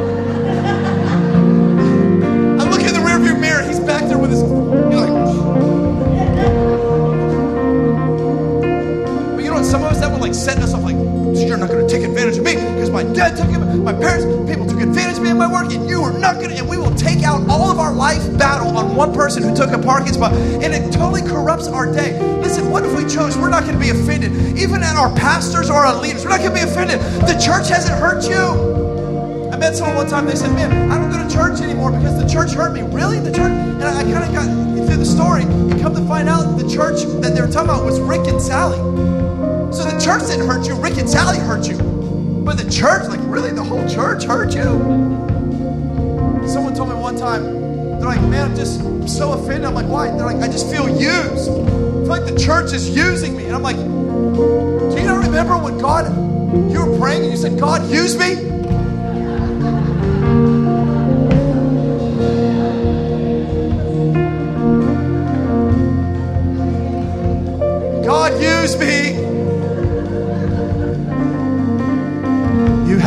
[2.60, 3.62] I look in the rearview mirror.
[3.62, 4.42] He's back there with his.
[4.42, 5.14] You're like.
[9.36, 9.66] But you know what?
[9.66, 10.81] Some of us that would like setting us like,
[11.48, 13.50] you're not going to take advantage of me because my dad took
[13.82, 16.50] my parents, people took advantage of me in my work, and you are not going
[16.50, 16.58] to.
[16.58, 19.72] And we will take out all of our life battle on one person who took
[19.72, 22.20] a parking spot, and it totally corrupts our day.
[22.42, 23.38] Listen, what if we chose?
[23.38, 26.24] We're not going to be offended, even at our pastors or our leaders.
[26.24, 27.00] We're not going to be offended.
[27.28, 29.50] The church hasn't hurt you.
[29.52, 30.26] I met someone one time.
[30.26, 33.20] They said, "Man, I don't go to church anymore because the church hurt me." Really,
[33.20, 33.52] the church?
[33.52, 36.70] And I, I kind of got through the story and come to find out the
[36.70, 39.11] church that they were talking about was Rick and Sally.
[39.82, 40.76] So the church didn't hurt you.
[40.76, 41.76] Rick and Sally hurt you.
[42.46, 44.62] But the church, like, really, the whole church hurt you?
[46.48, 47.46] Someone told me one time,
[47.98, 48.80] they're like, man, I'm just
[49.10, 49.66] so offended.
[49.66, 50.12] I'm like, why?
[50.12, 51.50] They're like, I just feel used.
[51.50, 53.46] I feel like the church is using me.
[53.46, 56.06] And I'm like, do you not remember when God,
[56.72, 58.36] you were praying and you said, God, use me?
[68.06, 69.01] God, use me.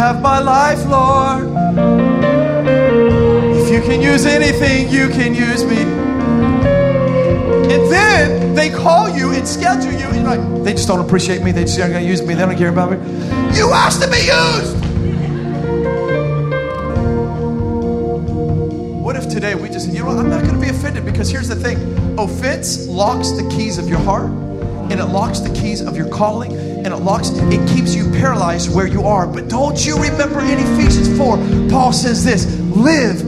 [0.04, 1.44] Have my life, Lord.
[3.56, 5.80] If you can use anything, you can use me.
[7.72, 11.42] And then they call you and schedule you, and you're like, they just don't appreciate
[11.42, 11.52] me.
[11.52, 12.34] They just aren't going to use me.
[12.34, 12.98] They don't care about me.
[13.56, 14.76] You asked to be used.
[19.02, 21.30] What if today we just, you know what, I'm not going to be offended because
[21.30, 21.78] here's the thing
[22.18, 24.26] offense locks the keys of your heart
[24.90, 26.52] and it locks the keys of your calling
[26.84, 29.26] and it locks it keeps you paralyzed where you are.
[29.26, 31.38] But don't you remember in ephesians 4
[31.70, 32.44] paul says this
[32.76, 33.24] live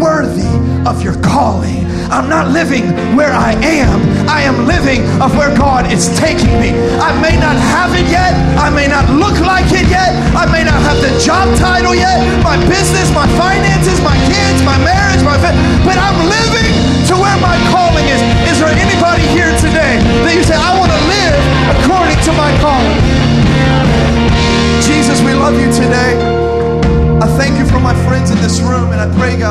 [0.00, 0.48] worthy
[0.88, 1.84] of your calling.
[2.08, 2.84] I'm not living
[3.16, 4.00] where i am.
[4.28, 6.70] I am living of where god is taking me.
[6.96, 8.32] I may not have it yet.
[8.56, 10.16] I may not look like it yet.
[10.34, 12.16] I may not have the job title yet.
[12.42, 16.25] My business my finances my kids my marriage my fa- but i'm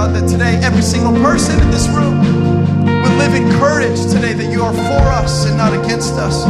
[0.05, 4.51] God, that today every single person in this room would live in courage today that
[4.51, 6.45] you are for us and not against us.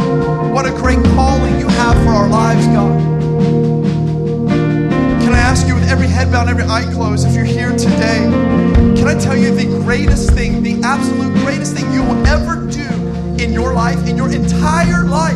[0.52, 3.00] What a great calling you have for our lives, God.
[5.22, 8.28] Can I ask you, with every head bowed, every eye closed, if you're here today,
[8.96, 13.42] can I tell you the greatest thing, the absolute greatest thing you will ever do
[13.42, 15.34] in your life, in your entire life,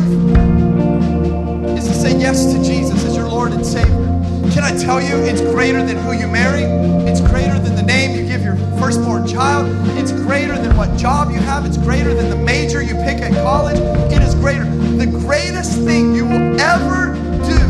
[1.77, 4.10] is to say yes to Jesus as your Lord and Savior?
[4.51, 6.63] Can I tell you, it's greater than who you marry.
[7.09, 9.65] It's greater than the name you give your firstborn child.
[9.97, 11.65] It's greater than what job you have.
[11.65, 13.79] It's greater than the major you pick at college.
[14.11, 14.65] It is greater.
[14.65, 17.13] The greatest thing you will ever
[17.47, 17.61] do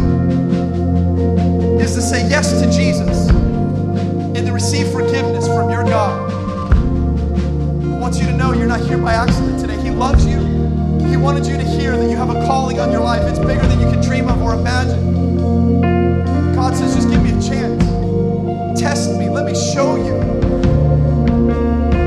[1.79, 6.31] is to say yes to Jesus and to receive forgiveness from your God.
[7.93, 9.79] I want you to know you're not here by accident today.
[9.83, 10.39] He loves you.
[11.07, 13.21] He wanted you to hear that you have a calling on your life.
[13.29, 15.30] It's bigger than you can dream of or imagine.
[16.79, 18.79] Just give me a chance.
[18.79, 19.29] Test me.
[19.29, 20.15] Let me show you.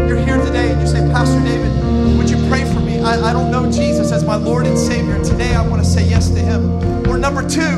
[0.08, 3.00] You're here today and you say, Pastor David, would you pray for me?
[3.00, 5.22] I, I don't know Jesus as my Lord and Savior.
[5.22, 7.06] Today I want to say yes to Him.
[7.08, 7.76] Or number two,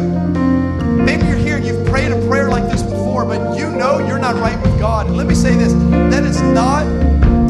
[1.02, 4.18] maybe you're here and you've prayed a prayer like this before, but you know you're
[4.18, 5.08] not right with God.
[5.08, 5.72] And let me say this
[6.12, 6.86] that is not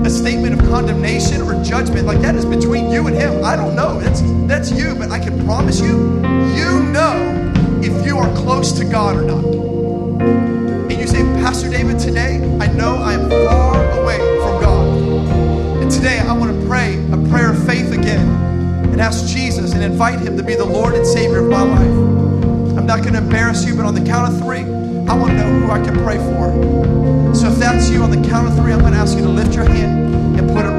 [0.06, 2.06] a statement of condemnation or judgment.
[2.06, 3.44] Like that is between you and Him.
[3.44, 4.00] I don't know.
[4.00, 6.22] That's, that's you, but I can promise you,
[6.56, 7.45] you know
[7.86, 9.44] if you are close to God or not.
[10.90, 15.82] And you say, Pastor David, today I know I am far away from God.
[15.82, 18.28] And today I want to pray a prayer of faith again
[18.90, 22.76] and ask Jesus and invite Him to be the Lord and Savior of my life.
[22.76, 25.36] I'm not going to embarrass you, but on the count of three, I want to
[25.36, 27.34] know who I can pray for.
[27.34, 29.28] So if that's you, on the count of three, I'm going to ask you to
[29.28, 30.05] lift your hand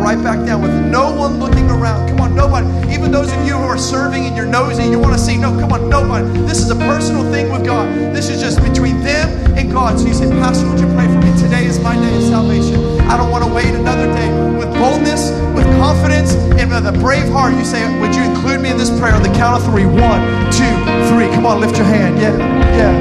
[0.08, 2.08] right back down with no one looking around.
[2.08, 2.66] Come on, nobody.
[2.94, 5.52] Even those of you who are serving and you're nosy, you want to see, no,
[5.60, 6.24] come on, nobody.
[6.48, 7.86] This is a personal thing with God.
[8.16, 9.28] This is just between them
[9.58, 10.00] and God.
[10.00, 11.36] So you say, Pastor, would you pray for me?
[11.38, 13.02] Today is my day of salvation.
[13.12, 14.30] I don't want to wait another day.
[14.58, 18.72] With boldness, with confidence, and with a brave heart, you say, would you include me
[18.72, 19.86] in this prayer on the count of three?
[19.86, 20.24] One,
[20.56, 20.76] two,
[21.12, 21.28] three.
[21.36, 22.18] Come on, lift your hand.
[22.18, 22.32] Yeah,
[22.80, 22.94] yeah.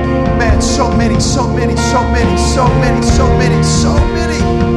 [0.42, 4.26] Man, so many, so many, so many, so many, so many, so many.
[4.42, 4.75] Man, at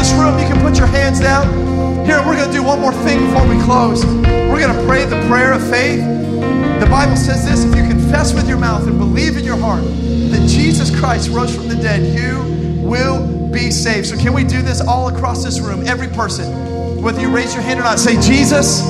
[0.00, 0.38] this room.
[0.38, 1.46] You can put your hands down.
[2.06, 4.02] Here, we're going to do one more thing before we close.
[4.06, 6.00] We're going to pray the prayer of faith.
[6.80, 9.82] The Bible says this if you confess with your mouth and believe in your heart
[9.84, 14.06] that Jesus Christ rose from the dead, you will be saved.
[14.06, 15.86] So, can we do this all across this room?
[15.86, 18.80] Every person, whether you raise your hand or not, say, Jesus,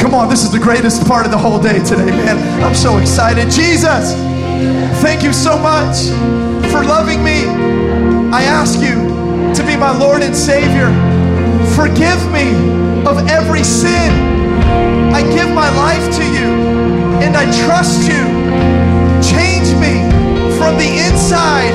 [0.00, 2.62] come on, this is the greatest part of the whole day today, man.
[2.62, 3.50] I'm so excited.
[3.50, 4.14] Jesus,
[5.02, 6.06] thank you so much
[6.70, 7.46] for loving me.
[8.32, 9.15] I ask you
[9.56, 10.92] to be my Lord and Savior.
[11.72, 12.52] Forgive me
[13.08, 14.12] of every sin.
[15.16, 16.52] I give my life to you
[17.24, 18.20] and I trust you.
[19.24, 20.04] Change me
[20.60, 21.72] from the inside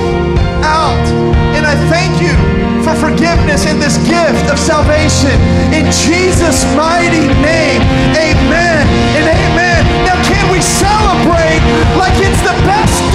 [0.61, 1.01] out.
[1.57, 2.37] And I thank you
[2.85, 5.33] for forgiveness and this gift of salvation.
[5.73, 7.81] In Jesus' mighty name,
[8.13, 8.85] amen
[9.17, 9.81] and amen.
[10.05, 11.61] Now, can we celebrate
[11.97, 13.10] like it's the best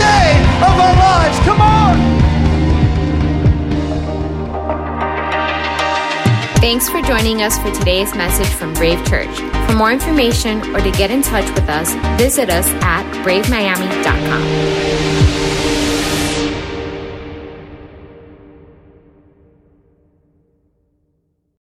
[6.67, 9.39] Thanks for joining us for today's message from Brave Church.
[9.69, 15.26] For more information or to get in touch with us, visit us at bravemiami.com.